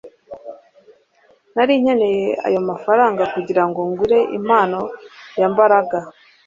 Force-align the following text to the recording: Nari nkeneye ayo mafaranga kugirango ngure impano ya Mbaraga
Nari 1.55 1.73
nkeneye 1.81 2.27
ayo 2.47 2.59
mafaranga 2.69 3.23
kugirango 3.33 3.79
ngure 3.89 4.19
impano 4.37 4.79
ya 5.39 5.47
Mbaraga 5.53 5.97